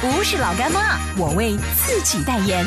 [0.00, 2.64] 不是老干妈，我为自己代言。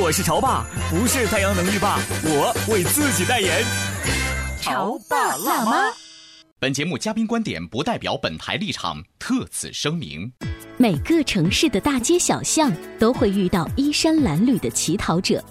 [0.00, 3.64] 我是潮爸，不是太阳能浴霸，我为自己代言。
[4.60, 5.92] 潮爸辣妈。
[6.60, 10.30] 本节目嘉宾观点不代表本台立场，特此声明。
[10.76, 15.42] 每个城市的大街小巷都会遇到衣衫褴褛的乞讨者，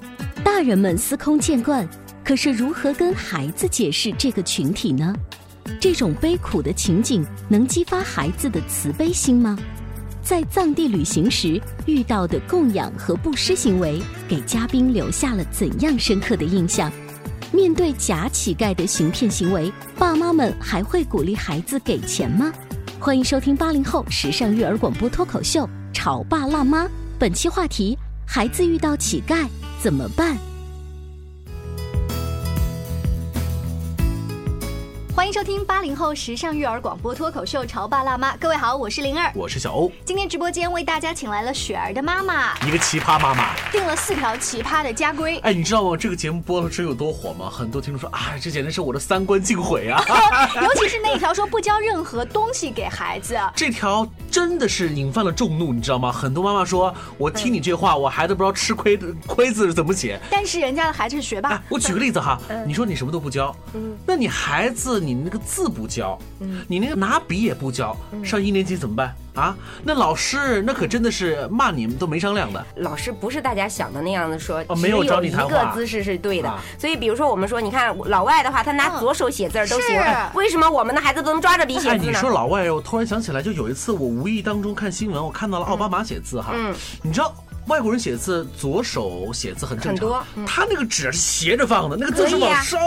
[0.45, 1.85] 大人们司空见惯，
[2.23, 5.13] 可是如何跟孩子解释这个群体呢？
[5.81, 9.59] 这种悲苦的情景能激发孩子的慈悲心吗？
[10.27, 13.97] 在藏地旅行时遇到的供养和布施行为，
[14.27, 16.91] 给嘉宾留下了怎样深刻的印象？
[17.53, 22.51] 面对假乞丐的行骗行为，爸妈们还会鼓励孩子给钱吗？
[22.99, 26.83] 欢迎收听八零后时尚育儿广播脱口秀《潮爸辣妈》，
[27.17, 29.47] 本期话题：孩子遇到乞丐
[29.81, 30.35] 怎么办？
[35.27, 39.91] 欢迎收听八零后时尚育儿广播脱口秀《潮爸辣妈》，各位好，我是灵儿，我是小欧。
[40.05, 45.37] 今天直播间为大家请来了雪儿的妈妈，一个奇葩妈妈，定了四条奇葩的家规。
[45.39, 45.97] 哎，你知道吗？
[45.97, 47.49] 这个节目播了之后有多火吗？
[47.49, 50.01] 很多听众说啊，这简直是我的三观尽毁啊！
[50.63, 56.09] 尤其是那一条说不教任何东西给孩子，这条真的是引发了众怒，你知道吗？
[56.09, 60.17] 很多妈妈说，我听你这话，我孩子不知道吃亏的亏字是怎么写。
[60.31, 61.61] 但是人家的孩子是学霸。
[61.67, 63.53] 我举个例子哈，你说你什么都不教，
[64.05, 65.87] 那你孩子你那个字不。
[65.87, 66.19] 教，
[66.67, 69.55] 你那个拿笔也不教，上一年级怎么办啊？
[69.83, 72.63] 那老师那可真的是骂你们都没商量的。
[72.75, 76.53] 老师不是大家想的那样的说，没有找你谈话，一个姿势是对的。
[76.77, 79.97] 所以比如说我们说，你看老外的话，他拿左手写字都行，
[80.35, 82.11] 为什么我们的孩子都能抓着笔写字呢？
[82.11, 86.53] 你说老外，我突然想起来，就有一次我无意当中看新闻，我看到了奥巴马写字哈，
[87.01, 87.33] 你知道。
[87.67, 90.25] 外国人写字，左手写字很正常。
[90.45, 92.79] 他那个纸是斜着放的，那个字是往上，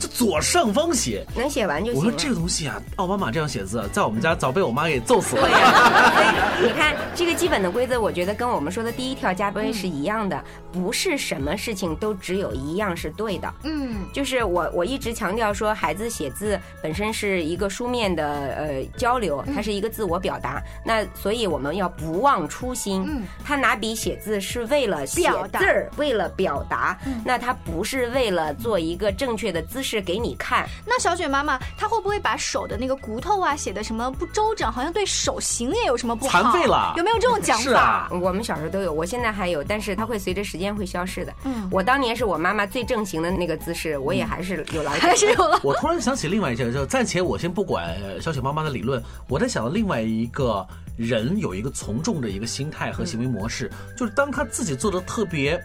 [0.00, 2.00] 就左上方写，能写完就行。
[2.00, 5.46] 我说这个东西啊，奥巴马这样写字，在我们家早被我妈给揍死了。
[6.60, 13.54] 你看这个基本的规则，我觉得跟我们说的第一条家规是一样的，不是什么事情都只有一样是对的。
[13.62, 20.60] 嗯，就是我我一直强调说，孩子写字本身是一个书面的呃交流，它是一个自我表达。
[20.84, 23.04] 那所以我们要不忘初心。
[23.06, 24.18] 嗯，他拿笔写。
[24.24, 30.66] 字是为了写字儿，为了表达，那他不是为了做一个正确的姿势给你看。
[30.86, 36.42] 那小雪妈妈，她会不会把手的那个骨头啊写的什么不周整，好像对手型也有什么不好？
[36.42, 36.94] 残废了？
[36.96, 38.08] 有没有这种讲法？
[38.10, 41.32] 我们小时候都有，我现在还有，但是它会随着时间会消失的。
[41.44, 45.60] 嗯，我当年是我妈妈最正型的那个姿势，我也还是有了，还是有了。
[45.62, 50.66] 我突然想起另外一件，就暂且我先不管小雪妈妈的理论，我在想另外一个。
[50.96, 55.62] 人有一个从众的一个心态和行为模式，就是当他自己做的特别。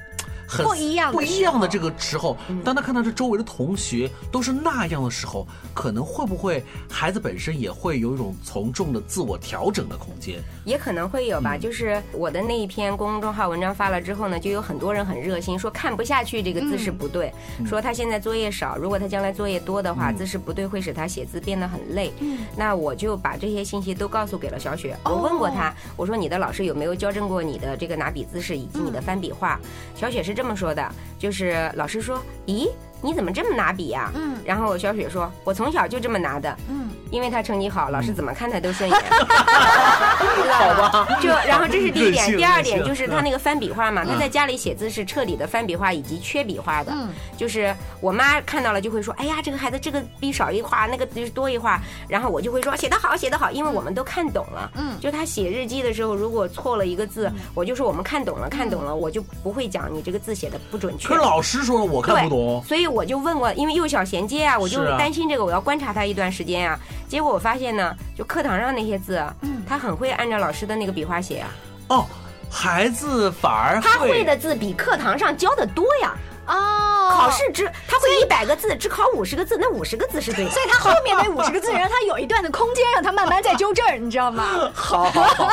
[0.57, 10.39] 不一样不一样的这个时候，当他看到这周围的同学都是那样的时候，可能会不会孩子本身也会有一种从众的自我调整的空间？
[10.65, 11.55] 也可能会有吧。
[11.55, 17.31] 就是我的那一篇公众号文章发了之后呢，就有很多人很热心说看不下去这个姿势不对，
[17.67, 22.11] 说他现在作业少，如果他将来作业多的话，姿势不对会使他写字变得很累。
[22.55, 24.97] 那我就把这些信息都告诉给了小雪。
[25.05, 29.59] 我问过他，我说你的老师有没有纠正过你的这个拿笔姿势以及你的翻笔画？
[29.95, 30.38] 小雪是。
[30.39, 32.69] 这么说的，就是老师说，咦。
[33.01, 34.11] 你怎么这么拿笔呀？
[34.15, 38.99] 嗯，然后小雪说：“我从小就这么拿的。”嗯，因为他成绩好，老师怎么看他都顺眼。
[40.51, 41.17] 好吧。
[41.21, 46.91] 就然后这是第一点，第二点就是他那个翻笔画嘛，他在家里写字是彻底的翻笔画以及缺笔画的。
[46.93, 54.69] 嗯，就是我妈看到了就会说：“哎呀，这个孩子这个笔少一画，那个就是多一画。”然后我就会说：“写得好，写得好。”因为我们都看懂了。
[54.75, 61.07] 嗯，就他写日记的时候，如果错了一个字，我就说我们看懂了，看懂了，我就不会讲你这个字写的不准确。
[61.07, 62.88] 可老师说了，我看不懂，所以。
[62.89, 66.77] 我就问过，因为幼小衔接啊，我就担心这个，我要观察他一段时间啊。
[67.07, 71.49] 结果我发现呢，就课堂上那些字，嗯，他很会按照老师的那个笔画写啊。
[71.89, 72.05] 哦，
[72.49, 76.15] 孩子反而他会的字比课堂上教的多呀。
[76.49, 80.51] 哦，考试只他会一百个字，只考五十个字，那五十个字是对的。
[80.51, 84.43] 所以他后面那 五十个字，让他有一段的空间，让他慢慢再纠正，你知道吗？
[84.73, 85.49] 好好好，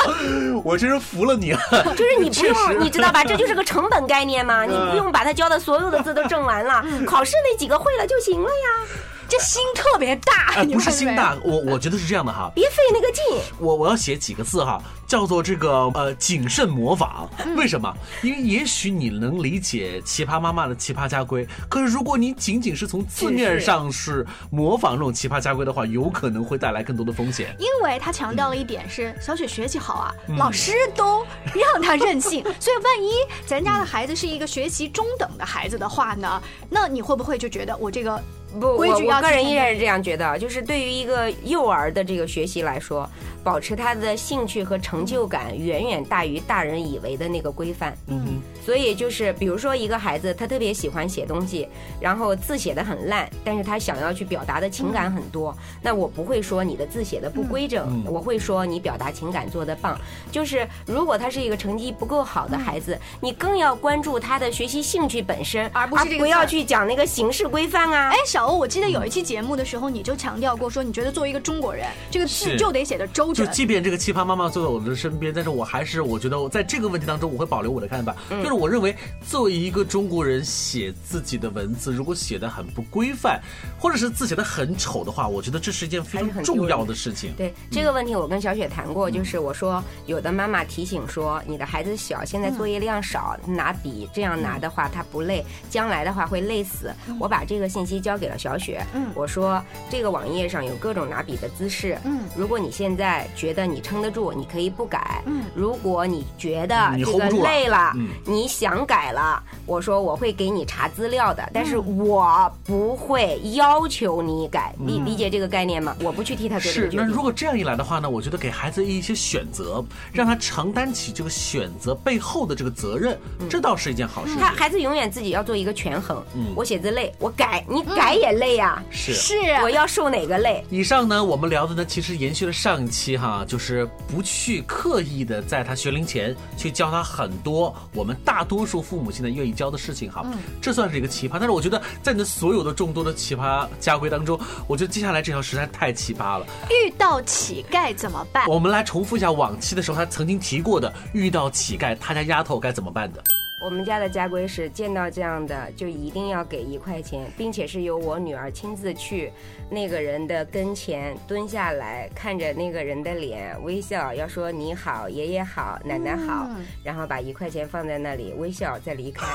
[0.63, 1.59] 我真是服了你了。
[1.95, 3.23] 就是你不用，你知道吧？
[3.23, 8.87] 这就是个成本概念嘛，你嗯不用把他教的所有的字都正完了，考试那几个会了就行了呀，
[9.29, 12.51] 这心特别大，哎，不是心大，我我觉得是这样的哈。
[12.55, 13.23] 别费那个劲。
[13.59, 17.29] 我我要写几个字哈，叫做这个呃谨慎模仿。
[17.55, 17.93] 为什么？
[18.21, 27.55] 因为也许你能理解奇葩妈妈的奇葩家规，可是如果你仅仅是从字面上是模仿这种奇葩家规的话，有可能会带来更多的风险。
[27.59, 33.11] 因为他强调了一点是小雪学习好啊，嗯老师都让他任性， 所以万一
[33.45, 38.21] 咱家的孩子是一个学习中等的孩子的话呢，那你会不会就觉得我这个
[38.59, 43.09] 不，我规矩要我个人依然是这样觉得，就是对于一个幼儿的这个学习来说，
[43.43, 47.95] 保持他的兴趣和成就感远远大于大人以为的那个规范。
[48.07, 51.69] 嗯所以就是，比如说一个孩子，他特别喜欢写东西，
[52.01, 59.97] 然后字写的很烂，但是他想要去表达的情感很多，那我不会说你的字写的不规整，嗯我会说你表达情感做得棒。
[60.33, 68.09] 就是如果他是一个成绩不够好的孩子，你更要关注他的学习兴趣本身，而不是这个不要去讲那个形式规范啊。
[68.09, 73.43] 哎，小欧，我记得有一期节目的时候，你就强调过说，你觉得作为一个中国人，这个字就得写的周全。
[73.43, 78.15] 就即便这个奇葩妈妈坐在我的身边，但是我还是我觉得我在这个问题当中，我会保留我的看法。
[78.29, 78.95] 就是我认为，
[79.27, 83.41] 作为一个中国人写自己的文字，如果写的很不规范，
[83.79, 87.33] 或者是字写的很丑的话，我觉得这是一件非常重要的事情。
[87.35, 96.93] 对这个问题，我跟小雪谈过，就是我说有的妈妈提醒说，你的孩子小，现在作业量少，拿笔这样拿的话，他不累，将来的话会累死。
[97.19, 115.95] 我把这个信息交给了小雪，嗯我说这个网页上有各种拿笔的姿势，嗯如果你现在觉得你撑得住，你可以不改，嗯如果你觉得你这个不住了累了，嗯你想改了，我说我会给你查资料的，但是嗯我不会要求你改，理理解这个概念吗？
[116.01, 117.05] 我不去替他做这个是，那。
[117.05, 123.17] 如果这样一来的话呢，我觉得给孩子一些选择，让他承担起这个选择背后的这个责任，
[123.49, 124.41] 这倒是一件好事情。
[124.41, 126.23] 他孩子永远自己要做一个权衡。
[126.35, 130.63] 嗯我写字累，我改，你改也累呀、是是我要受哪个累？
[130.69, 140.25] 以上呢，我们聊的呢，其实延续了上一期哈，就是不去刻意的在他学龄前去教他很多我们大多数父母现在愿意教的事情哈，
[140.61, 141.33] 这算是一个奇葩。
[141.33, 146.45] 但是我觉得在你的所有的众多的奇葩家规当中，我觉得接下来这条实在太奇葩了。
[146.69, 148.47] 遇到乞丐怎么办？
[148.47, 153.23] 我们来重复一下往期的时候他曾经提过的，遇到乞丐他家丫头该怎么办的。
[153.59, 159.33] 我们家的家规是见到这样的就一定要给一块钱，并且是由我女儿亲自去
[159.67, 166.47] 那个人的跟前蹲下来，看着那个人的脸微笑，要说你好，爷爷好，奶奶好，
[166.83, 169.25] 然后把一块钱放在那里微笑再离开。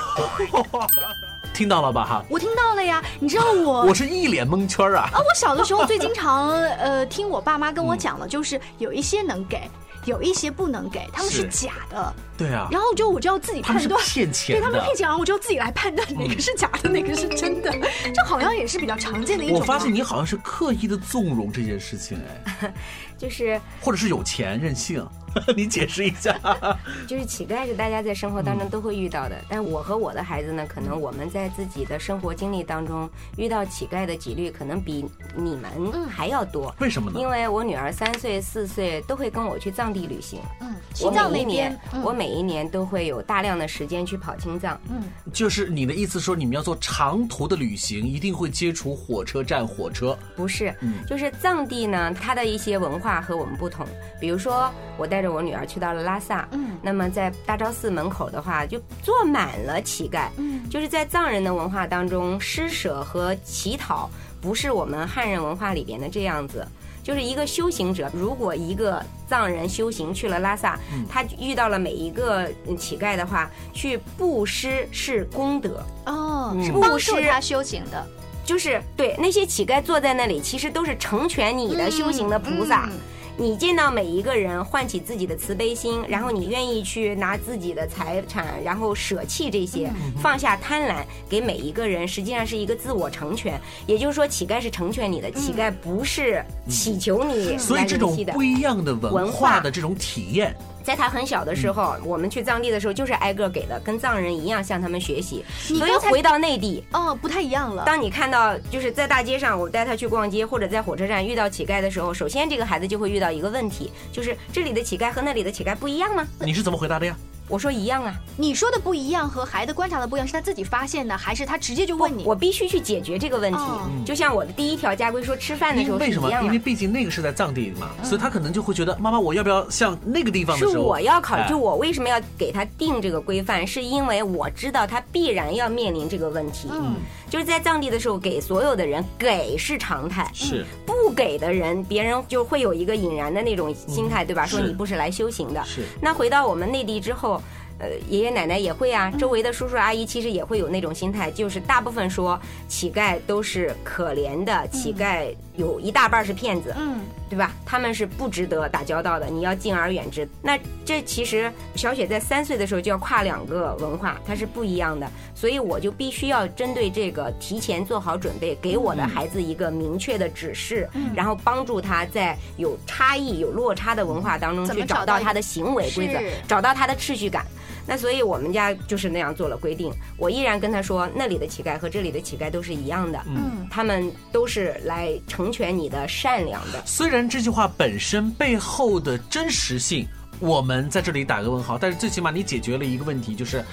[1.52, 2.24] 听到了吧哈？
[2.30, 5.10] 我听到了呀，你知道我 我是一脸蒙圈啊！
[5.12, 9.68] 啊，我小的时候最经常 呃听我爸妈跟我讲的，就是有一些能给，
[10.04, 11.48] 有一些不能给，他们是是。
[11.48, 14.00] 假的，对啊，然后就我就要自己判断。
[14.02, 14.60] 骗钱的。
[14.60, 14.80] 对他们。
[14.84, 17.72] 骗钱，然后我就自己来判断哪个是假的，哪个是真的，
[18.14, 19.60] 这好像也是比较常见的一种啊。
[19.60, 22.72] 我发现你好像是刻意的纵容这件事情，哎，
[23.16, 25.06] 就是或者是有钱任性，
[25.56, 26.38] 你解释一下。
[27.06, 35.04] 就是乞丐是大家在生活当中都会遇到的，但我和我的孩子呢，可能我们在自己的生活经历当中遇到乞丐的几率可能比
[35.36, 35.70] 你们
[36.08, 36.74] 还要多。
[36.78, 37.18] 为什么呢？
[37.20, 44.78] 因为我女儿三岁、四岁都会跟我去藏地旅行，嗯，西我藏那每年我每一年都会有大量的时间去跑青藏。
[44.90, 50.16] 嗯就是你的意思说，你们要做长途的旅行，一定会接触火车站火车。
[50.36, 53.86] 不是嗯，就是藏地呢，它的一些文化和我们不同。
[54.20, 60.28] 比如说，我带着我女儿去到了拉萨，嗯那么在大昭寺门口的话，就坐满了乞丐。
[60.36, 64.10] 嗯就是在藏人的文化当中，施舍和乞讨
[64.40, 66.66] 不是我们汉人文化里边的这样子。
[67.04, 70.78] 就是一个修行者，如果一个藏人修行去了拉萨，
[71.10, 75.82] 他遇到了每一个嗯乞丐的话，去布施是功德。
[76.06, 78.06] 哦，嗯是帮助布施他修行的
[78.44, 82.88] 就是对那些乞丐坐在那里，其实都是成全你的修行的菩萨。
[82.90, 82.92] 嗯
[83.36, 93.60] 你见到每一个人，唤起自己的慈悲心，然后你愿意去拿自己的财产，然后舍弃这些，嗯放下贪婪，给每一个人，实际上是一个自我成全。
[93.86, 98.12] 也就是说，乞丐是成全你的，乞丐不是乞求你所以这种。
[98.32, 105.44] 不一样的文化的这种体验，在他很小的时候，我们去藏地的时候，就是挨个给的，跟藏人一样向他们学习。
[105.58, 107.84] 所以回到内地，哦，不太一样了。
[107.84, 116.26] 当你看到就是在大街上，我带他去逛街，或者在火车站遇到乞丐的时候，首先这个孩子就会遇到一个问题，就是这里的乞丐和那里的乞丐不一样吗？
[116.40, 117.16] 你是怎么回答的呀？
[117.52, 118.14] 我说一样啊。
[118.38, 122.24] 你说的不一样和孩子观察的不一样，是他自己发现的，还是他直接就问你？
[122.24, 123.60] 我必须去解决这个问题。
[124.06, 126.30] 就像我的第一条家规说，吃饭的时候为什么？
[126.42, 130.72] 因为毕竟那个是在藏地嘛，所以他可能就会觉得妈妈，我要不要像那个地方的时候？
[130.72, 136.70] 是我要考虑，就我为什么要给他定这个规范，是因为我知道他必然要面临这个问题。
[136.72, 136.94] 嗯，
[137.32, 144.44] 就是在藏地的时候，给所有的人给是常态，是不给的人，别人就会有一个引燃的那种心态，对吧？
[144.44, 145.64] 说你不是来修行的。
[145.64, 145.80] 是。
[145.98, 147.40] 那回到我们内地之后。
[147.82, 157.50] 呃，爷爷奶奶也会啊，周围的叔叔阿姨其实也会有那种心态，就是大部分说乞丐都是可怜的，乞丐有一大半是骗子，嗯，对吧？
[157.66, 160.28] 他们是不值得打交道的，你要敬而远之。
[160.40, 177.44] 那这其实小雪在三岁的时候就要跨两个文化，它是不一样的，所以我就必须要针对这个提前做好准备，给我的孩子一个明确的指示，然后帮助他在有差异、有落差的文化当中去找到他的行为规则，找到他的秩序感。
[177.86, 186.82] 那所以我们家就是那样做了规定，我依然跟他说，那里的乞丐和这里的乞丐都是一样的，嗯，他们都是来成全你的善良的。
[186.86, 190.06] 虽然这句话本身背后的真实性，
[190.38, 193.64] 我们在这里打个问号，但是最起码你解决了一个问题，就是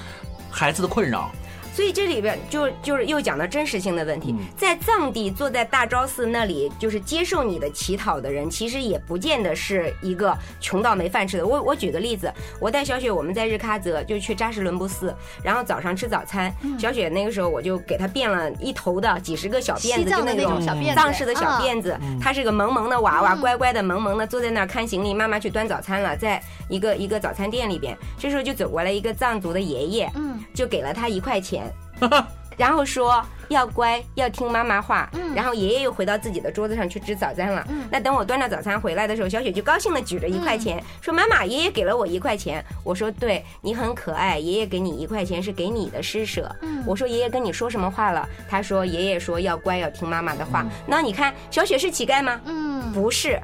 [0.50, 1.32] 孩子的困扰。
[1.80, 11.48] 所以这里边就就是又讲到真实性的问题，在藏地坐在大昭寺那里，就是接受你的乞讨的人，其实也不见得是一个穷到没饭吃的。
[11.48, 20.60] 我我举个例子，我带小雪我们在日喀则就去扎什伦布寺，然后早上吃早餐，小雪那个时候我就给她变了一头的几十个小辫子，就那种
[20.94, 31.72] 藏式的小辫子，她是个萌萌的娃娃，乖乖的萌萌的坐在那儿看行李，妈妈去端早餐了，在一个一个早餐店里边，这时候就走过来一个藏族的爷爷，嗯，就给了他一块钱。
[32.58, 35.10] 然后说要乖，要听妈妈话。
[35.14, 37.66] 嗯，然后爷爷又回到自己的桌子上去吃早餐了。
[37.70, 52.42] 嗯，那等我端着早餐回来的时候，小雪就高兴的举着一块钱说：“妈妈，爷爷给了我一块钱。”我说：“对你很可爱，爷爷给你一块钱是给你的施舍。”嗯，我说：“爷爷跟你说什么话了？”他说：“爷爷说要乖，要听妈妈的话。”那你看，小雪是乞丐吗？
[52.44, 53.40] 嗯，不是。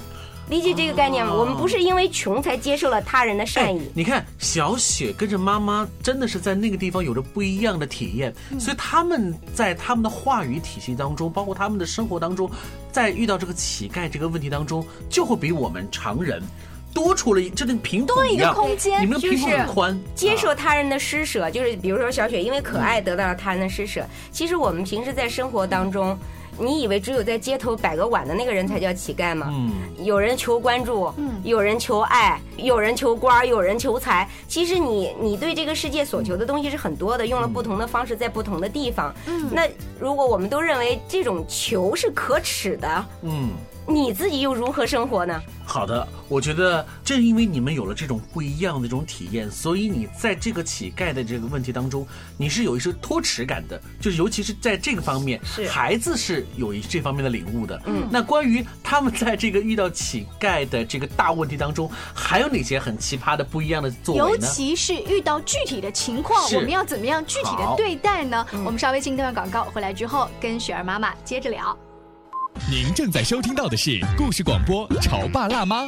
[0.47, 1.33] 理解这个概念吗？
[1.33, 3.81] 我们不是因为穷才接受了他人的善意。
[3.95, 12.47] 你看，小雪跟着妈妈，真的是在那个地方有着不一样的体验，所以他们在他们的话语体系当中，包括他们的生活当中，
[12.91, 16.39] 在遇到这个乞丐这个问题当中，就会比我们常人
[16.93, 24.05] 多出了一这个平多一个空间，你们的屏幕很宽，接受他人的施舍，就是比如说小雪因为可爱得到了他人的施舍。
[24.31, 26.15] 其实我们平时在生活当中。
[26.57, 29.47] 你以为只有在街头摆个碗的那个人才叫乞丐吗？
[29.49, 29.71] 嗯，
[30.03, 34.27] 有人求关注，嗯，有人求爱，有人求官，有人求财。
[34.47, 39.13] 其实你你对这个世界所求的东西是很多的，用了不同的方式，在不同的地方。
[39.27, 39.67] 嗯，那
[39.99, 43.49] 如果我们都认为这种求是可耻的，嗯。
[43.87, 45.41] 你自己又如何生活呢？
[45.65, 57.81] 好的，我觉得正因为你们有了这种不一样的这种体验，所以你在这个乞丐的这个问题当中，你是有一些脱耻感的，就是尤其是在这个方面，是孩子是有一这方面的领悟的。
[57.85, 64.29] 嗯，那关于他们在这个遇到乞丐的这个大问题当中，还有哪些很奇葩的不一样的作为呢？
[64.29, 68.45] 尤其是遇到具体的情况，我们要怎么样具体的对待呢？
[68.65, 71.77] 我们稍微进一段广告，回来之后跟雪儿妈妈接着聊。
[72.63, 75.83] 您正在收听到的是故事广播《潮爸辣妈》。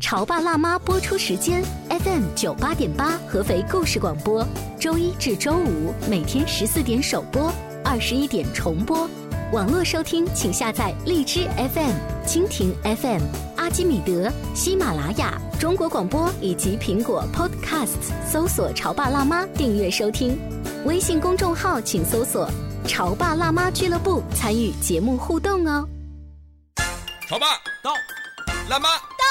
[0.00, 4.46] 潮爸辣妈播出时间：FM 九八点八，合肥故事广播，
[4.80, 7.52] 周一至周五每天十四点首播，
[7.84, 9.06] 二十一点重播。
[9.52, 11.92] 网络收听，请下载荔枝 FM、
[12.26, 13.20] 蜻蜓 FM、
[13.56, 20.38] 阿基米德、喜马拉雅、中国广播以及苹果 Podcasts，搜索“潮爸辣妈”订阅收听。
[20.86, 22.50] 微信公众号请搜索。
[22.86, 25.88] 潮爸辣妈俱乐部参与节目互动哦！
[27.28, 27.46] 潮爸
[27.82, 27.94] 到，
[28.68, 29.24] 辣妈到，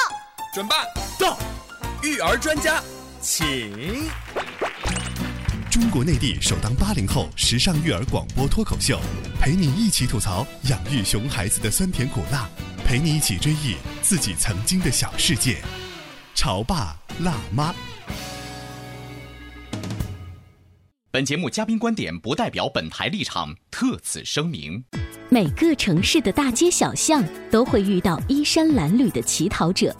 [0.54, 0.84] 准爸
[1.18, 1.38] 到，
[2.02, 2.82] 育儿专家
[3.20, 4.08] 请。
[5.70, 8.98] 中国内地首档八零后时尚育儿广播脱口秀，
[9.40, 12.48] 陪你一起吐槽养育熊孩子的酸甜苦辣，
[12.84, 15.62] 陪你一起追忆自己曾经的小世界。
[16.34, 17.74] 潮爸辣妈。
[21.12, 24.82] 本节目嘉宾观点不代表本台立场，特此声明。
[25.28, 29.94] 每个城市的大街小巷都会遇到衣衫褴褛的乞讨者，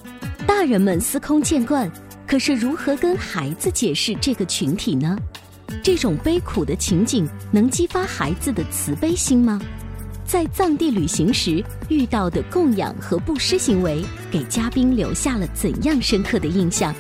[0.47, 1.93] 大人们司空见惯，
[2.27, 5.15] 可是如何跟孩子解释这个群体呢？
[5.85, 9.61] 这种悲苦的情景能激发孩子的慈悲心吗？
[10.25, 16.95] 在藏地旅行时遇到的供养和布施行为，给嘉宾留下了怎样深刻的印象？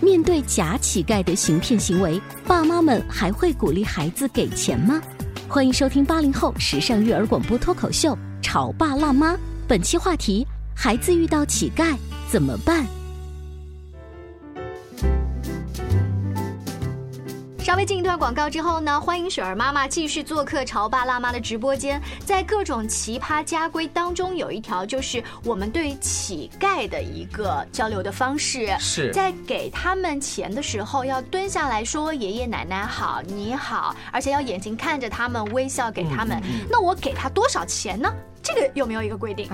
[0.00, 5.00] 面对假乞丐的行骗行为，爸妈们还会鼓励孩子给钱吗？
[5.48, 9.34] 欢迎收听八零后时尚育儿广播脱口秀《潮爸辣妈》，
[9.66, 11.96] 本期话题：孩子遇到乞丐
[12.30, 12.86] 怎么办？
[17.76, 22.00] 微进一段广告之后呢，欢迎雪儿妈妈继续做客潮爸辣妈的直播间。
[22.24, 36.42] 在各种奇葩家规当中，有一条就是我们对乞丐的一个交流的方式，是在给他们钱的时候要蹲下来说爷爷奶奶好，你好，而且要眼睛看着他们微笑给他们。
[36.68, 38.12] 那我给他多少钱呢？
[38.42, 39.48] 这个有没有一个规定？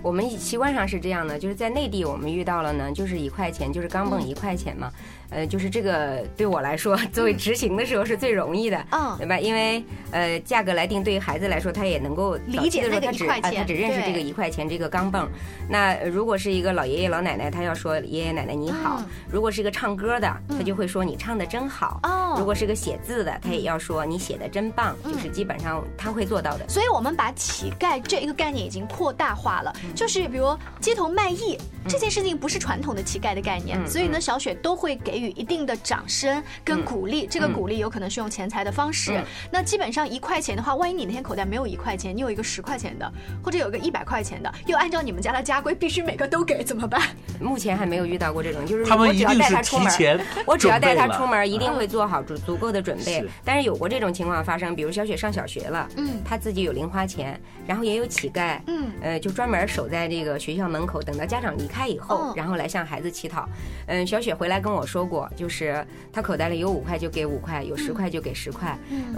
[0.00, 4.90] 我们习惯上是这样的，就是在内地我们遇到了呢，就是一块钱，就是钢镚一块钱嘛。
[5.30, 9.38] 呃，就是这个对我来说，作为执行的时候是最容易的，嗯，对吧？
[9.38, 15.26] 因为呃，价格来定，对于孩子来说，他也能够理解那个一块钱，他只认识这个一块钱这个钢镚。
[15.68, 24.96] 那如果是一个老爷爷老奶奶，他要说爷爷奶奶你好；如果是一个唱歌的，他就会说你唱的真好；哦，如果是个写字的，他也要说你写的真棒。
[25.04, 26.66] 就是基本上他会做到的。
[26.70, 35.17] 所以我们把乞丐这一个概念已经扩大化了，就是比如街头卖艺这件事情不是传统的乞丐的概念，所以呢，小雪都会给。
[35.20, 39.20] 予一定的掌声跟鼓励，这个鼓励有可能是用钱财的方式。
[39.50, 43.10] 那基本上一块钱的话，万一你那天口袋没有一块钱，你有一个十块钱的，
[43.42, 47.00] 或者有个一百块钱的，又按照你们家的家规，必须每个都给，怎么办？
[47.40, 53.24] 目前还没有遇到过这种，就是他们一定是提前，我只要带他出门，一定会做好足足够的准备。
[53.44, 63.48] 但是有过这种情况发生，比如小雪上小学了，嗯，他自己有零花钱，然后也有乞丐，嗯，呃，就专门守在这个学校门口，等到家长离开以后，然后来向孩子乞讨。
[63.86, 65.84] 嗯，小雪回来跟我说过，就是。
[66.12, 68.76] 他口袋里有五块就给五块，有十块就给十块。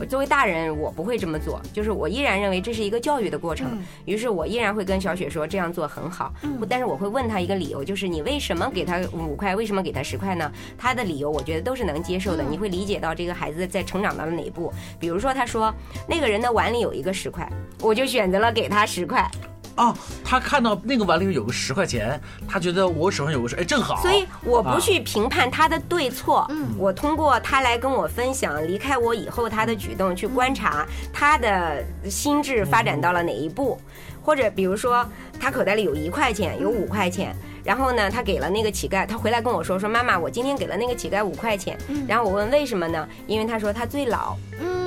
[0.08, 3.82] 作为大人，我不会这么做，就是我依然认为这是一个教育的过程。
[4.04, 6.32] 于是我依然会跟小雪说这样做很好。
[6.68, 10.52] 但是我会问他一个理由，就是你为什么给他五块，为什么给他十块呢？
[10.76, 12.42] 他的理由我觉得都是能接受的。
[12.42, 14.70] 你会理解到这个孩子在成长到了哪一步。
[14.98, 15.74] 比如说他说
[16.06, 19.30] 那个人的碗里有一个十块，我就选择了给他十块。
[19.76, 23.96] 哦，他看到那个碗里面有个十块钱，他觉得我手上有个十，哎，正好。
[24.02, 33.80] 所以我不去评判他的对错，嗯，我通过他来跟我分享离开我以后他的举动，去观察他的心智发展到了哪一步，
[34.22, 35.06] 或者比如说
[35.40, 43.08] 他口袋里有一块钱，有五块钱，然后呢，他给了那个乞丐，他回来跟我说说妈妈，我今天给了那个乞丐五块钱，然后我问为什么呢？
[43.26, 44.79] 因为他说他最老，嗯。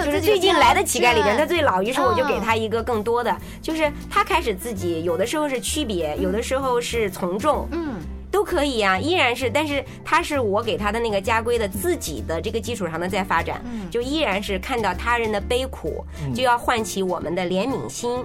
[0.00, 7.96] 就是最近来的乞丐里边，他最老，于是我就给他一个更多的，就是他开始自己有的时候是区别，有的时候是从众，嗯。
[8.32, 16.02] 都可以呀，依然是，但是他是我给他的那个家规的自己的这个基础上的在发展，就依然是看到他人的悲苦，
[16.34, 18.24] 就要唤起我们的怜悯心，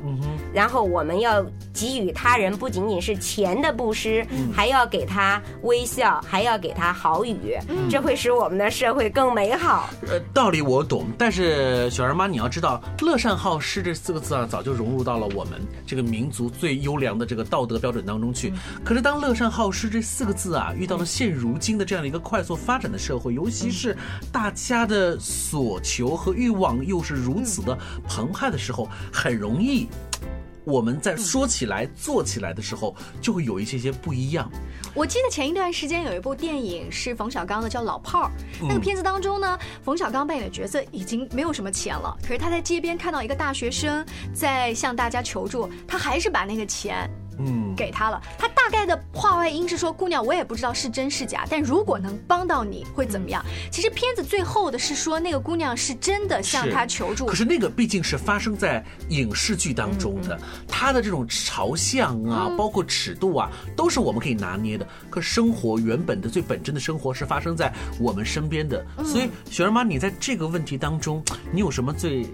[0.54, 7.58] 然后我们要给予他人不仅仅是钱的布施，还要给他微笑，还要给他好语，
[7.89, 9.89] 这会使我们的社会更美好。
[10.08, 18.54] 呃，道理我懂，但是小儿妈你要知道，乐善好施这四个字啊，早就融入到了我们这个民族最优良的这个道德标准当中去。
[18.86, 23.98] 可是当乐善好施这这四个字啊，遇到了现如今的这样的一个快速发展的社会，尤其是
[24.32, 27.76] 大家的所求和欲望又是如此的
[28.08, 29.88] 澎湃的时候，很容易，
[30.64, 34.52] 我们在说起来、做起来的时候，就会有一些些不一样。
[34.94, 38.32] 我记得前一段时间有一部电影是冯小刚的，叫《老炮儿》。
[38.68, 47.10] 那个片子当中呢，冯小刚扮演的角色已经没有什么钱了，可是他在街边看到一个大学生在向大家求助，他还是把那个钱。
[47.39, 48.21] 嗯，给他了。
[48.38, 57.26] 他大概的话外音是说：“姑娘，我也不知道是真是假，但如果能帮到你会怎么样？”其实片子最后的是说，那个姑娘是真的向他求助。
[57.26, 64.88] 可是那个毕竟是发生在影视剧当中的，他的这种朝向啊，包括尺度啊，都是我们可以拿捏的。
[65.10, 72.26] 可生活原本的最本真的生活是发生在我们身边的，所以雪儿妈，你在这个问题当中，你有什么最？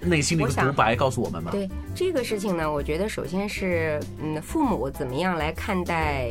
[0.00, 1.50] 内心的一个独白告诉我们吗？
[1.50, 6.30] 对这个事情呢，我觉得首先是嗯，父母怎么样来看待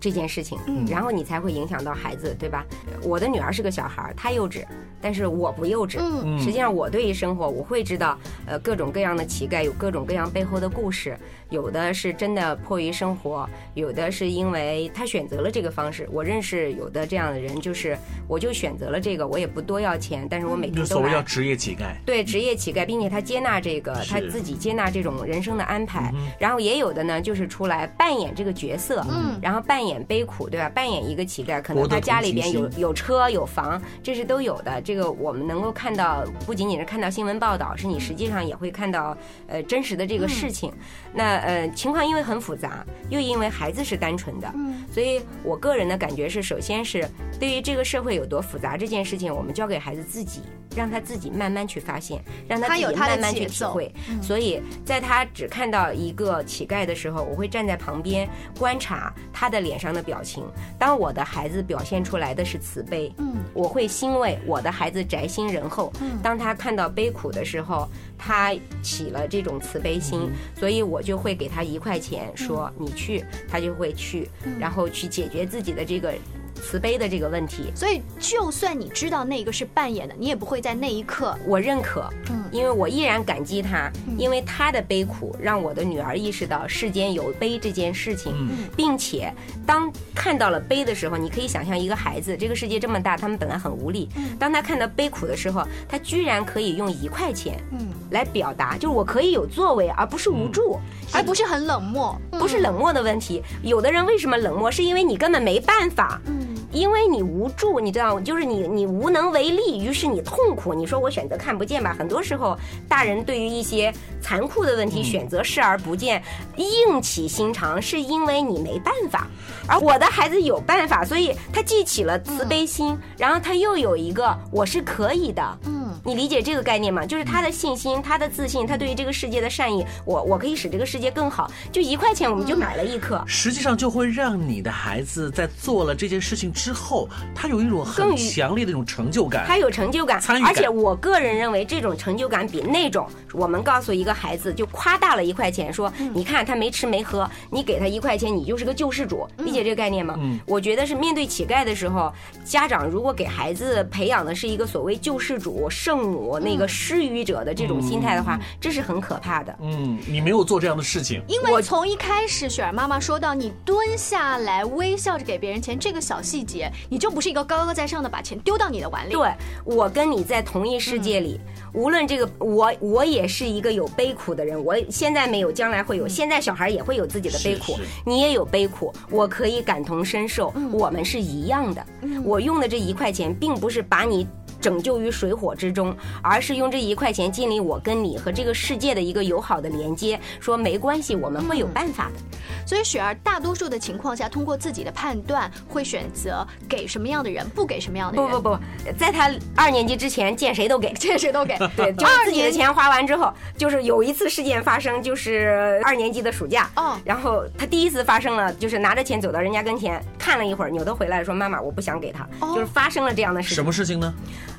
[0.00, 0.58] 这件事情，
[0.88, 2.64] 然后你才会影响到孩子，对吧？
[3.02, 4.64] 我的女儿是个小孩，她幼稚。
[5.02, 16.06] 但是我不幼稚，嗯实际上我对于生活，我会知道，呃，各种各样的乞丐有各种各样背后的故事，有的是真的迫于生活，有的是因为他选择了这个方式。
[16.12, 17.96] 我认识有的这样的人，就是
[18.28, 26.12] 我就选择了这个，我也不多要钱，但是我每天都所谓叫职业乞丐，对职业乞丐，并且他接纳这个，他自己接纳这种人生的安排。
[26.38, 30.68] 然后也有的呢，就是出来扮演这个角色，嗯，然后扮演悲苦，对吧？
[30.68, 34.80] 扮演一个乞丐，可能他家里边有有车有房，这是都有的。
[34.82, 40.72] 这个我们能够看到，不仅仅是看到新闻报道，是你实际上也会看到，呃，真实的这个事情。
[41.12, 44.52] 那呃，情况因为很复杂，又因为孩子是单纯的，
[44.92, 50.42] 所以我个人的感觉是，首先是对于这个社会有多复杂这件事情，我们交给孩子自己。
[50.76, 53.92] 让他自己慢慢去发现，让他自己慢慢去体会。
[54.22, 58.28] 所以在他只看到一个乞丐的时候，我会站在旁边
[58.58, 60.44] 观察他的脸上的表情。
[60.78, 65.92] 当我的孩子表现出来的是慈悲，嗯，我会欣慰我的孩子宅心仁厚。
[66.00, 74.28] 嗯，当他看到悲苦的时候，他起了这种慈悲心，所以我就会给他一块钱，说你去，他就会去，
[74.58, 76.14] 然后去解决自己的这个。
[76.60, 88.34] 慈悲的这个问题，所以就算你知道那个是扮演的，你也不会在那一刻我认可，嗯，因为我依然感激他，因为他的悲苦让我的女儿意识到世间有悲这件事情，
[88.76, 89.32] 并且
[89.66, 100.78] 当看到了悲的时候，你可以想象一个孩子，这个世界这么大，他们本来很无力，当他看到悲苦的时候，他居然可以用一块钱，嗯，来表达，就是我可以有作为，而不是无助，
[101.12, 103.42] 而不是很冷漠，不是冷漠的问题。
[103.62, 106.49] 有的人为什么冷漠，是因为你根本没办法，嗯。
[106.72, 110.72] 因为你无助，你知道，就是你你无能为力，于是你痛苦。
[110.72, 111.94] 你说我选择看不见吧？
[111.98, 112.56] 很多时候，
[112.88, 116.22] 大人对于一些残酷的问题选择视而不见，
[116.56, 119.26] 硬起心肠，是因为你没办法。
[119.66, 125.58] 而我的孩子有办法，所以他既起了慈悲心，然后他又有一个我是可以的。
[125.64, 127.06] 嗯，你理解这个概念吗？
[127.06, 131.50] 就是他的信心，他的自信，他对于这个世界的善意，我我可以使这个世界更好。
[131.70, 133.22] 就一块钱，我们就买了一颗。
[133.26, 136.52] 实际上就会让你的孩子在做了这件事情。
[136.52, 150.14] 之后，他有一种很强烈的一种成就感，他有成就感，而且我个人认为，这种成就感比那种我们告诉一个孩子就夸大了一块钱，说你看他没吃没喝，你给他一块钱，你就是个救世主，理解这个概念吗？
[150.18, 152.12] 嗯，我觉得是面对乞丐的时候，
[152.44, 159.54] 家长如果给孩子培养的是一个所谓救世主、圣母那个施予者的这种心态的话，这是很可怕的。
[159.60, 166.70] 嗯，你没有做这样的事情，因为从一开始雪儿妈妈说到你蹲下来微笑着给别人钱，这个小细节。
[166.88, 169.12] 你就不是一个高高在上的把钱丢到你的碗里。
[169.12, 169.32] 对，
[169.64, 171.40] 我跟你在同一世界里，
[171.72, 181.84] 无论这个我我也是一个有悲苦的人，我现在没有，将来会有，现在小孩也会有自己的悲苦，你也有悲苦，我可以感同身受，我们是一样的。
[182.24, 184.26] 我用的这一块钱，并不是把你。
[184.60, 190.20] 拯救于水火之中，而是用这一块钱建立我跟你和这个世界的一个友好的连接。
[190.38, 192.20] 说没关系，我们会有办法的。
[192.66, 198.30] 所以雪儿大多数的情况下，通过自己的判断，会选择给什么样的人，不给什么样的人。
[198.30, 198.58] 不不不，
[198.98, 201.56] 在他二年级之前，见谁都给，见谁都给。
[201.76, 206.70] 对，就是自己的钱花完之后，就是有一次事件发生，就是二年级的暑假。
[206.76, 206.96] 哦。
[207.04, 213.54] 然后他第一次发生了，就是拿着钱走到人家跟前，看了一会儿，扭头回来说：“妈妈，我不想给他。”就是发生了这样的事情。
[213.56, 214.14] 什么事情呢？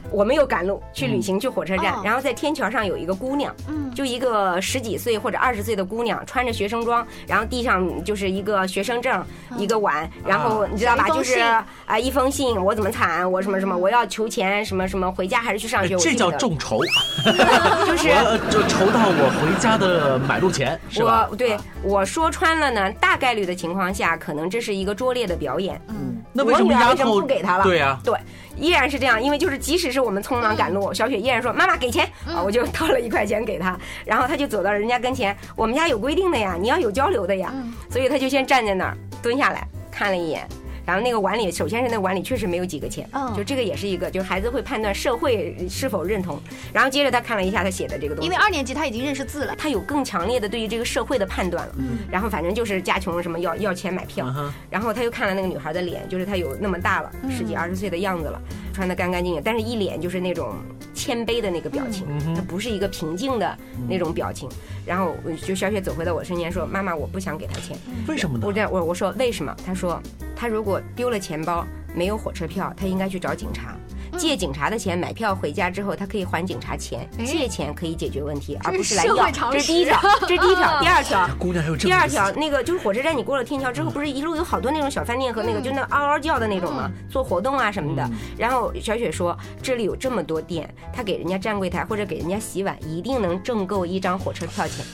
[0.09, 3.53] 我们又赶路去旅行，去火车站，然后在天桥上有一个姑娘，
[3.93, 9.23] 就一个十几岁或者二十岁的姑娘，穿着学生装，然后地上就是一个学生证，
[9.57, 11.39] 一个碗，然后你知道吧，就是
[11.85, 15.95] 啊一封信，我怎么惨，我什么什么，我要求钱，什么什么，回家还是去上学？
[15.97, 16.79] 这叫众筹，
[17.85, 18.09] 就是
[18.49, 21.29] 就筹到我回家的买路钱，是吧？
[21.37, 25.79] 对，我说穿了呢，大概率的情况下，可能这是一个拙劣的表演。
[25.87, 27.63] 嗯，那为什么丫头不给他了？
[27.63, 28.13] 对呀，对。
[28.57, 35.35] 依然是这样，因为就是即使是我们匆忙赶路，小雪依然说：“妈妈给钱啊！”我就掏了一块钱给他，然后他就走到人家跟前。
[35.55, 37.53] 我们家有规定的呀，你要有交流的呀，
[37.89, 40.47] 所以他就先站在那儿蹲下来看了一眼。
[40.85, 46.39] 然后那个碗里，首先是那个碗里确实没有几个钱，就这个也是一个，就孩子会判断社会是否认同。
[46.73, 51.75] 然后接着他看了一下他写的这个东西，因为二年级他已经认识字了，他有更强烈的对于这个社会的判断了。
[52.11, 54.33] 然后反正就是家穷什么要要钱买票，
[54.69, 58.41] 然后他又看了那个女孩的脸，就是他有那么大了，十几二十岁的样子了，
[58.71, 60.55] 穿的干干净净，但是一脸就是那种
[60.93, 62.05] 谦卑的那个表情，
[62.35, 63.57] 他不是一个平静的
[63.87, 64.49] 那种表情。
[64.85, 65.13] 然后
[65.45, 69.55] 就小雪走回到我身边说：“妈妈，我不想给他钱，为什么呢？”我这样我我说为什么？
[69.65, 70.01] 他说
[70.35, 73.75] 他如果丢了钱包，没有火车票，他应该去找警察。
[74.17, 77.07] 借警察的钱买票回家之后，他可以还警察钱。
[77.25, 79.15] 借钱可以解决问题，而不是来要。
[79.51, 80.79] 这是第一条，这是第一条。
[80.81, 86.91] 第二条，姑娘还有第二条，那个就是火车站，你过了天桥之后，不是一路有好多那种小饭店和那个就那嗷嗷叫的那种吗？
[87.09, 88.09] 做活动啊什么的。
[88.37, 94.85] 然后小雪说，这里有这么多店，他给人家站柜台或者给人家洗碗，一定能挣够一张火车票钱。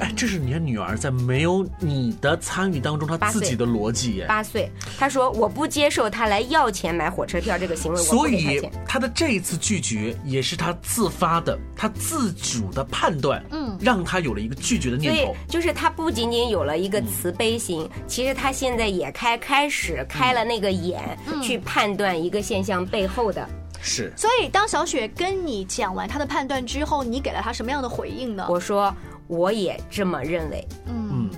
[0.00, 4.26] 哎，这是你的女儿在没有你的参与当中，她自己的逻辑耶。
[4.26, 7.98] 八岁，她说我不接受她来要钱买火车票这个行为。
[8.00, 15.34] 所以她的这一次拒绝也是她自发的，她自主的判断，嗯，让她有了一个拒绝的念头。
[15.48, 23.48] 就是她不仅仅有了一个慈悲心，其实她现在也开开始开了那个眼，去判断一个现象背后的。
[23.80, 24.12] 是。
[24.16, 28.46] 所以当小雪跟你讲完她的判断之后，你给了她什么样的回应呢？
[28.48, 28.94] 我说。
[29.28, 30.66] 我也这么认为。
[30.86, 31.30] 嗯，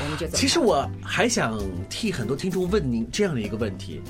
[0.00, 4.00] 我们就其实我还想替很多听众问您这样的一个问题：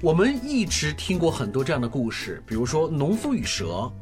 [0.00, 3.92] 我们一直听过很多这样的故事，比如说农夫与蛇。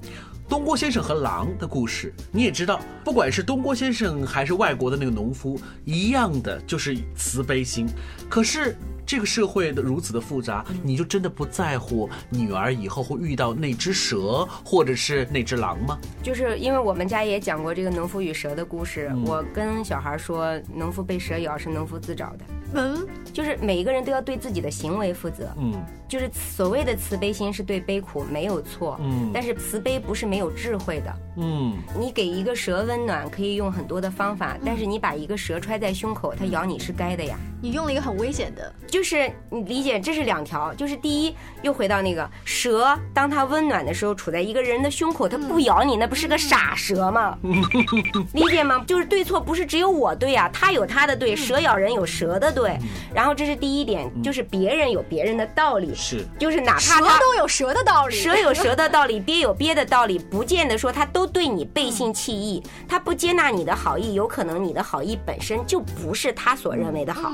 [0.48, 7.88] 东郭先生和狼的故事，你也知道，不管是东郭先生还是外国的那个农夫，一样的就是慈悲心。
[8.28, 8.76] 可是。
[9.06, 15.96] 这个社会的如此的复杂，你就真的不在乎女儿以后会遇到那只蛇或者是那只狼吗？
[16.22, 22.38] 就是因为我们家也讲过这个农夫与蛇的故事，我跟小孩说，农夫被蛇咬是农夫自找的。
[22.74, 25.48] 嗯，就是每一个人都要对自己的行为负责。
[25.56, 25.72] 嗯，
[26.08, 28.98] 就是所谓的慈悲心是对悲苦没有错。
[29.00, 31.14] 嗯，但是慈悲不是没有智慧的。
[31.38, 37.36] 嗯，你给一个蛇温暖可以用很多的方法，但是你把一个蛇揣在胸口，它咬你是该的呀。
[37.60, 38.72] 你用了一个很危险的。
[38.86, 40.72] 就是你理解，这是两条。
[40.74, 47.36] 就是第一，又回到那个蛇，当它温暖的时候，处在一个人的胸口，它不咬你，那不是个傻蛇吗？
[48.32, 48.82] 理解吗？
[48.86, 52.78] 就是对错不是只有我对啊，它有它的对，蛇咬人有蛇的对。
[53.12, 67.32] 然后这是第一点，就是别人有别人的道理，是，就是哪怕蛇都有蛇的道理，蛇有蛇的道理， 鳖有鳖的道理，不见得说他都对你背信弃义，他不接纳你的好意，有可能你的好意本身就不是他所认为的好。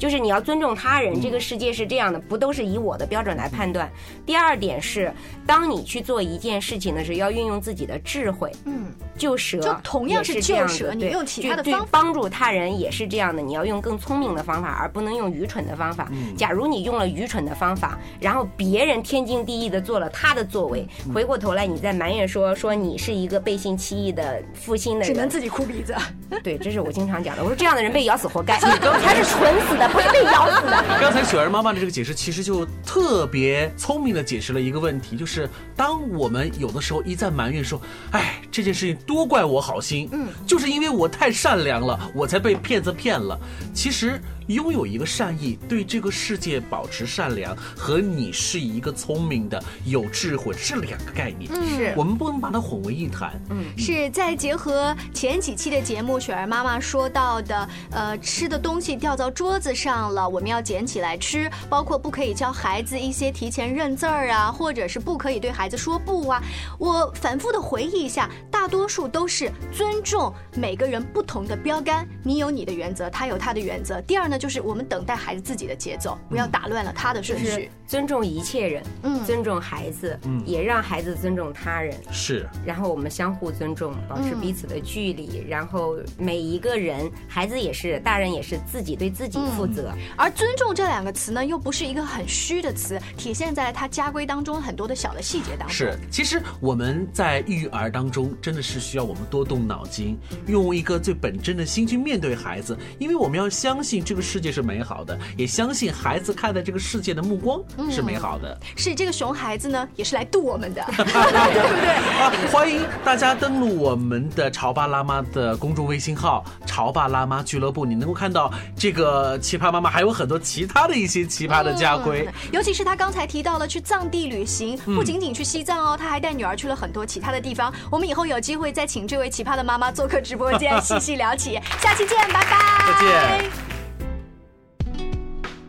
[0.00, 3.88] 就是你要尊重他人，这个世界是这样的，不都是以我的标准来判断。
[4.24, 5.12] 第二点是，
[5.46, 8.50] 当你去做一件事情的时候，要运用自己的智慧。
[8.64, 8.86] 嗯，
[9.18, 13.42] 救蛇就同样是救蛇，你用其他的方法帮助他人也是这样的。
[13.42, 16.10] 你要用更聪明的方法，而不能用愚蠢的方法。
[16.34, 25.94] 假如你用了愚蠢的方法，然后别人天经地义的做了他的作为，回过头来你再埋怨说说你是一个背信弃义的负心的人，只能自己哭鼻子。
[26.42, 27.42] 对，这是我经常讲的。
[27.42, 29.89] 我说这样的人被咬死活该，他是蠢死的。
[29.90, 30.84] 不是被咬死的。
[31.00, 37.80] 刚才雪儿妈妈的这个解释，其实就特别聪明的解释了一个问题，就是当我们有的时候一再埋怨说，
[38.12, 43.38] 哎，这件事情多怪我好心，嗯，就是因为我太善良了，我才被骗子骗了。
[43.74, 44.20] 其实。
[44.54, 51.50] 拥有一个善意，对这个世界保持善良，和你是一个聪明的、有智慧是两个概念。
[51.64, 53.40] 是我们不能把它混为一谈。
[53.50, 66.42] 嗯，是再结合前几期的节目，雪儿妈妈说到的，呃，吃的东西掉到桌子上了，我们要捡起来吃，包括不可以教孩子一些提前认字儿啊，或者是不可以对孩子说不啊。
[66.78, 74.00] 我反复的回忆一下，大多数都是尊重每个人不同的标杆，你有你的原则，他有他的原则。
[74.02, 74.39] 第二呢？
[74.40, 77.70] 就是我们等待孩子自己的节奏，不要打乱了他的顺序。
[77.86, 81.94] 尊重一切人，嗯，尊重孩子，嗯，也让孩子尊重他人。
[82.10, 82.48] 是。
[82.64, 85.44] 然后我们相互尊重，保持彼此的距离。
[85.46, 89.92] 然后每一个人，孩子也是，大人也是，自己对自己负责。
[90.16, 95.70] 而尊重这两个词呢，又不是一个很虚的词，体现在他家规当中很多的小的细节当中。
[95.70, 95.98] 是。
[96.10, 104.22] 其实我们在育儿当中，真的是需要我们多动脑筋，用一个最本真的心去面对孩子，因为我们要相信这个。
[104.30, 108.56] 世界是美好的，也相信孩子看待这个世界的目光是美好的。
[108.76, 112.48] 是这个熊孩子呢，也是来渡我们的， 对不对？
[112.52, 127.72] 欢迎大家登录我们的潮爸辣妈的公众微信号“潮爸辣妈俱乐部”，你能够看到这个奇葩妈妈还有很多其他的一些奇葩的家规，尤其是他刚才提到了去藏地旅行，不仅仅去西藏哦，他还带女儿去了很多其他的地方。
[127.90, 131.58] 我们以后有机会再请这位奇葩的妈妈做客直播间， 细细聊起。
[131.80, 133.69] 下期见，拜拜，再见。